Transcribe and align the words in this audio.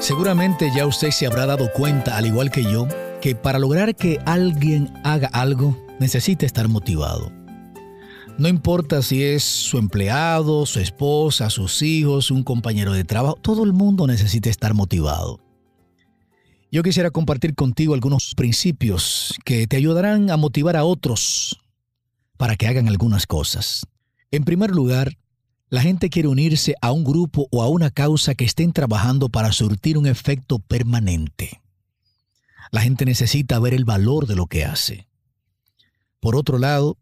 Seguramente 0.00 0.70
ya 0.74 0.86
usted 0.86 1.10
se 1.10 1.26
habrá 1.26 1.44
dado 1.44 1.70
cuenta, 1.74 2.16
al 2.16 2.24
igual 2.24 2.50
que 2.50 2.62
yo, 2.62 2.88
que 3.20 3.34
para 3.34 3.58
lograr 3.58 3.94
que 3.94 4.18
alguien 4.24 4.90
haga 5.04 5.28
algo, 5.28 5.76
necesita 5.98 6.46
estar 6.46 6.68
motivado. 6.68 7.30
No 8.38 8.48
importa 8.48 9.02
si 9.02 9.22
es 9.22 9.44
su 9.44 9.76
empleado, 9.76 10.64
su 10.64 10.80
esposa, 10.80 11.50
sus 11.50 11.82
hijos, 11.82 12.30
un 12.30 12.42
compañero 12.44 12.94
de 12.94 13.04
trabajo, 13.04 13.36
todo 13.42 13.62
el 13.62 13.74
mundo 13.74 14.06
necesita 14.06 14.48
estar 14.48 14.72
motivado. 14.72 15.38
Yo 16.72 16.82
quisiera 16.82 17.10
compartir 17.10 17.54
contigo 17.54 17.92
algunos 17.92 18.32
principios 18.34 19.34
que 19.44 19.66
te 19.66 19.76
ayudarán 19.76 20.30
a 20.30 20.38
motivar 20.38 20.78
a 20.78 20.84
otros 20.84 21.60
para 22.38 22.56
que 22.56 22.66
hagan 22.66 22.88
algunas 22.88 23.26
cosas. 23.26 23.84
En 24.30 24.44
primer 24.44 24.70
lugar, 24.70 25.18
la 25.70 25.80
gente 25.80 26.10
quiere 26.10 26.28
unirse 26.28 26.74
a 26.82 26.90
un 26.90 27.04
grupo 27.04 27.46
o 27.52 27.62
a 27.62 27.68
una 27.68 27.90
causa 27.90 28.34
que 28.34 28.44
estén 28.44 28.72
trabajando 28.72 29.28
para 29.28 29.52
surtir 29.52 29.96
un 29.96 30.06
efecto 30.06 30.58
permanente. 30.58 31.62
La 32.72 32.82
gente 32.82 33.04
necesita 33.04 33.58
ver 33.60 33.72
el 33.74 33.84
valor 33.84 34.26
de 34.26 34.34
lo 34.34 34.46
que 34.46 34.64
hace. 34.64 35.08
Por 36.18 36.34
otro 36.34 36.58
lado, 36.58 36.98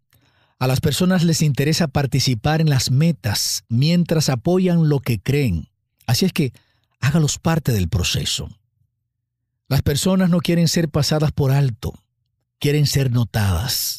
a 0.59 0.66
las 0.66 0.80
personas 0.80 1.25
les 1.25 1.41
interesa 1.41 1.89
participar 1.89 2.61
en 2.61 2.69
las 2.69 2.91
metas 2.91 3.65
mientras 3.69 4.28
apoyan 4.28 4.91
lo 4.91 5.00
que 5.00 5.19
creen. 5.19 5.69
Así 6.06 6.27
es 6.27 6.34
que 6.34 6.53
hágalos 7.00 7.39
parte 7.39 7.73
del 7.73 7.89
proceso. 7.89 8.50
Las 9.69 9.80
personas 9.83 10.28
no 10.28 10.41
quieren 10.41 10.69
ser 10.69 10.91
pasadas 10.91 11.33
por 11.33 11.53
alto, 11.53 11.95
quieren 12.59 12.87
ser 12.87 13.12
notadas. 13.12 13.98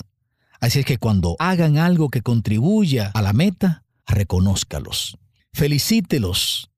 Así 0.59 0.79
es 0.79 0.85
que 0.85 0.97
cuando 0.97 1.35
hagan 1.39 1.77
algo 1.77 2.09
que 2.09 2.21
contribuya 2.21 3.11
a 3.13 3.21
la 3.21 3.33
meta, 3.33 3.83
reconózcalos, 4.09 5.17
felicítelos 5.53 6.69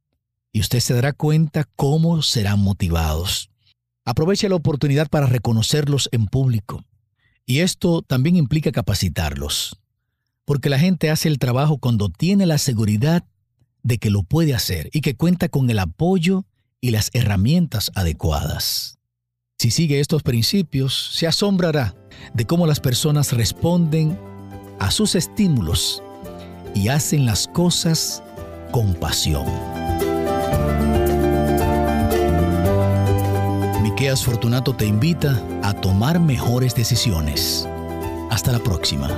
y 0.51 0.59
usted 0.59 0.79
se 0.79 0.93
dará 0.93 1.13
cuenta 1.13 1.67
cómo 1.75 2.21
serán 2.21 2.59
motivados. 2.59 3.49
Aproveche 4.05 4.49
la 4.49 4.55
oportunidad 4.55 5.07
para 5.09 5.27
reconocerlos 5.27 6.09
en 6.11 6.25
público. 6.25 6.83
Y 7.45 7.59
esto 7.59 8.01
también 8.01 8.35
implica 8.35 8.71
capacitarlos, 8.71 9.79
porque 10.45 10.69
la 10.69 10.79
gente 10.79 11.09
hace 11.09 11.27
el 11.27 11.39
trabajo 11.39 11.77
cuando 11.77 12.09
tiene 12.09 12.45
la 12.45 12.57
seguridad 12.57 13.23
de 13.83 13.97
que 13.97 14.09
lo 14.09 14.23
puede 14.23 14.53
hacer 14.53 14.89
y 14.93 15.01
que 15.01 15.15
cuenta 15.15 15.49
con 15.49 15.69
el 15.69 15.79
apoyo 15.79 16.45
y 16.81 16.91
las 16.91 17.09
herramientas 17.13 17.91
adecuadas. 17.95 18.99
Si 19.57 19.69
sigue 19.69 19.99
estos 19.99 20.23
principios, 20.23 21.11
se 21.13 21.27
asombrará 21.27 21.95
de 22.33 22.45
cómo 22.45 22.67
las 22.67 22.79
personas 22.79 23.31
responden 23.31 24.19
a 24.79 24.89
sus 24.89 25.15
estímulos 25.15 26.01
y 26.73 26.89
hacen 26.89 27.25
las 27.25 27.47
cosas 27.47 28.23
con 28.71 28.93
pasión. 28.93 29.45
Miqueas 33.81 34.23
Fortunato 34.23 34.73
te 34.73 34.85
invita 34.85 35.41
a 35.63 35.73
tomar 35.73 36.19
mejores 36.19 36.75
decisiones. 36.75 37.67
Hasta 38.29 38.51
la 38.51 38.59
próxima. 38.59 39.09